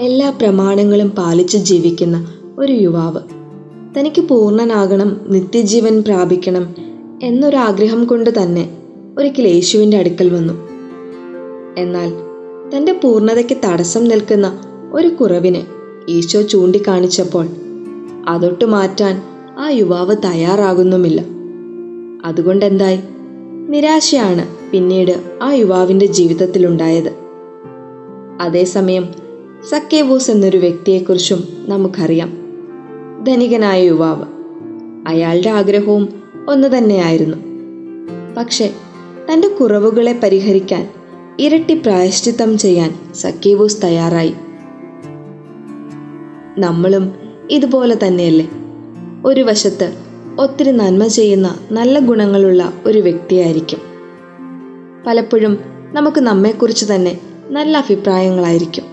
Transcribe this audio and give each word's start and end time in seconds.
എല്ലാ 0.00 0.30
പ്രമാണങ്ങളും 0.30 1.10
പാലിച്ച് 1.10 1.58
ജീവിക്കുന്ന 1.58 2.32
ഒരു 2.58 2.72
യുവാവ്. 2.72 3.20
തനിക്ക് 3.98 4.20
പൂർണനാകണം 4.20 5.20
നിത്യജീവൻ 5.28 6.02
പ്രാപിക്കണം 6.02 6.74
എന്നൊരാഗ്രഹം 7.22 8.04
കൊണ്ട് 8.04 8.42
തന്നെ 8.42 8.76
ഒരിക്കൽ 9.18 9.46
യേശുവിന്റെ 9.46 9.96
അടുക്കൽ 9.96 10.34
വന്നു. 10.34 10.68
എന്നാൽ 11.78 12.12
തന്റെ 12.76 12.92
പൂർണതയ്ക്ക് 12.92 13.56
തടസ്സം 13.64 14.04
നിൽക്കുന്ന 14.04 14.58
ഒരു 14.92 15.08
കുറവിനെ 15.08 15.66
ഈശോ 16.08 16.42
ചൂണ്ടിക്കാണിച്ചപ്പോൾ 16.42 17.46
അതൊട്ട് 18.28 18.64
മാറ്റാൻ 18.64 19.22
ആ 19.58 19.68
യുവാവ് 19.68 20.16
തയ്യാറാകുന്നുമില്ല. 20.24 21.24
അതുകൊണ്ടെന്തായി? 22.24 23.00
നിരാശയാണ് 23.68 24.48
പിന്നീട് 24.70 25.24
ആ 25.42 25.52
യുവാവിന്റെ 25.52 26.06
ജീവിതത്തിലുണ്ടായത്. 26.06 27.12
അതേസമയം 28.40 29.19
സക്കേബൂസ് 29.68 30.30
എന്നൊരു 30.30 30.56
വ്യക്തിയെക്കുറിച്ചും 30.56 31.44
നമുക്കറിയാം. 31.68 32.32
ധനികനായ 33.24 33.82
യുവാവ്. 33.82 34.24
അയാളുടെ 35.08 35.50
ആഗ്രഹവും 35.50 36.22
ഒന്ന് 36.48 36.78
തന്നെയായിരുന്നു. 36.78 37.36
പക്ഷെ 38.36 38.72
തന്റെ 39.32 39.48
കുറവുകളെ 39.48 40.20
പരിഹരിക്കാൻ 40.22 40.88
ഇരട്ടി 41.38 41.74
പ്രായശ്ചിത്തം 41.74 42.58
ചെയ്യാൻ 42.58 42.98
സക്കേബൂസ് 43.14 43.82
തയ്യാറായി. 43.84 44.34
നമ്മളും 46.58 47.12
ഇതുപോലെ 47.50 47.96
തന്നെയല്ലേ? 48.06 48.50
ഒരു 49.26 49.40
വശത്ത് 49.40 49.94
ഒത്തിരി 50.40 50.70
നന്മ 50.70 51.06
ചെയ്യുന്ന 51.06 51.58
നല്ല 51.72 51.98
ഗുണങ്ങളുള്ള 51.98 52.72
ഒരു 52.86 52.98
വ്യക്തിയായിരിക്കും. 52.98 53.78
പലപ്പോഴും 55.06 55.58
നമുക്ക് 55.92 56.20
നമ്മെക്കുറിച്ച് 56.20 56.94
തന്നെ 56.94 57.18
നല്ല 57.50 57.76
അഭിപ്രായങ്ങളായിരിക്കും. 57.76 58.89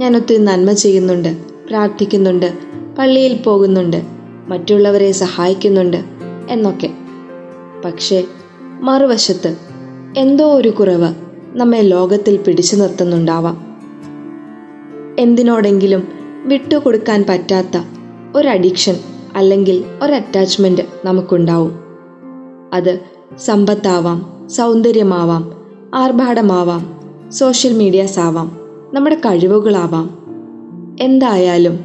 ഞാൻ 0.00 0.16
ഒത്തിരി 0.16 0.42
നന്മ 0.42 0.72
ചെയ്യുന്നുണ്ട് 0.72 1.36
പ്രാർത്ഥിക്കുന്നുണ്ട് 1.68 2.58
പള്ളിയിൽ 2.98 3.42
പോകുന്നുണ്ട് 3.42 4.02
മറ്റുള്ളവരെ 4.48 5.12
സഹായിക്കുന്നുണ്ട് 5.12 5.96
എന്നൊക്കെ. 6.50 6.90
പക്ഷേ 7.84 8.24
മറുവശത്ത് 8.80 9.56
എന്തോ 10.16 10.54
ഒരു 10.54 10.68
കുറവ് 10.68 11.14
നമ്മെ 11.52 11.80
ലോകത്തിൽ 11.80 12.36
പിടിച്ചു 12.36 12.76
നിർത്തുന്നുണ്ടാവാം. 12.76 13.56
എന്തിനോടെങ്കിലും 15.18 16.08
വിട്ടുകൊടുക്കാൻ 16.44 17.24
പറ്റാത്ത 17.28 17.82
ഒരു 18.36 18.48
അഡിക്ഷൻ 18.48 18.96
അല്ലെങ്കിൽ 19.36 19.84
ഒരു 20.02 20.12
അറ്റാച്ച്മെന്റ് 20.12 20.82
നമുക്കുണ്ടാവും. 21.04 21.72
അത് 22.72 23.00
സമ്പത്താവാം 23.38 24.48
സൗന്ദര്യമാവാം 24.50 25.54
ആർഭാടമാവാം 25.94 27.00
സോഷ്യൽ 27.32 27.72
മീഡിയാസ് 27.72 28.18
ആവാം. 28.18 28.59
നമ്മുടെ 28.92 29.14
കഴിവുകളാവാം. 29.14 30.20
എന്തായാലും 31.00 31.84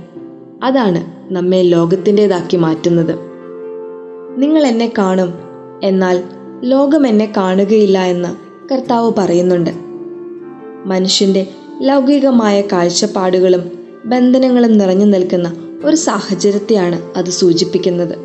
അതാണ് 0.64 1.34
നമ്മെ 1.34 1.62
ലോകത്തിന്റെതാക്കി 1.62 2.58
മാറ്റുന്നത്. 2.58 3.20
നിങ്ങൾ 4.38 4.68
എന്നെ 4.68 4.94
കാണും 4.98 5.34
എന്നാൽ 5.84 6.24
ലോകം 6.64 7.08
എന്നെ 7.08 7.34
കാണുകയില്ല 7.38 8.00
എന്ന് 8.00 8.30
കർത്താവ് 8.74 9.12
പറയുന്നുണ്ട്. 9.18 9.70
മനുഷ്യന്റെ 10.86 11.48
ലൗകികമായ 11.82 12.62
കാഴ്ചപ്പാടുകളും 12.62 13.72
ബന്ധനങ്ങളും 14.06 14.78
നിറഞ്ഞു 14.78 15.06
നിൽക്കുന്ന 15.06 15.54
ഒരു 15.86 15.96
സാഹചര്യത്തെയാണ് 15.96 17.02
അത് 17.18 17.26
സൂചിപ്പിക്കുന്നത്. 17.26 18.16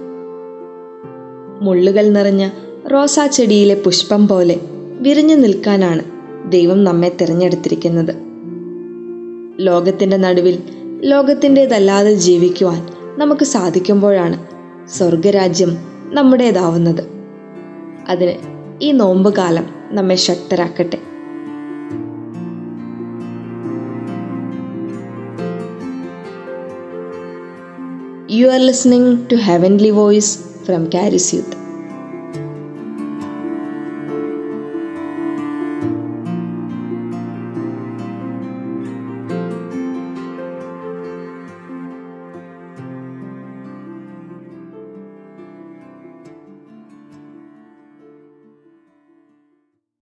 മുള്ളുകൾ 1.62 2.08
നിറഞ്ഞ 2.08 2.48
റോസാ 2.92 3.26
ചെടിയിലെ 3.26 3.82
പുഷ്പം 3.84 4.28
പോലെ 4.28 4.60
വിരിഞ്ഞു 5.00 5.34
നിൽക്കാനാണ് 5.34 6.02
ദൈവം 6.52 6.84
നമ്മെ 6.84 7.16
തിരഞ്ഞെടുത്തിരിക്കുന്നത്. 7.20 8.29
ലോകത്തിന്റെ 9.60 10.16
നടുവിൽ 10.16 10.56
ലോകത്തിന്റെതല്ലാതെ 11.04 12.12
ജീവിക്കുവാൻ 12.14 12.80
നമുക്ക് 13.18 13.44
സാധിക്കുമ്പോഴാണ് 13.44 14.36
സ്വർഗരാജ്യം 14.88 15.72
നമ്മുടേതാവുന്നത് 16.12 17.02
അതിന് 18.08 18.34
ഈ 18.82 18.90
നോമ്പ് 18.92 19.30
കാലം 19.36 19.66
നമ്മെ 19.92 20.14
ശക്തരാക്കട്ടെ 20.14 20.98
you 28.30 28.46
are 28.46 28.60
listening 28.60 29.32
to 29.32 29.36
heavenly 29.36 29.90
voice 29.90 30.36
from 30.66 30.84
Charis 30.94 31.32
Youth. 31.34 31.59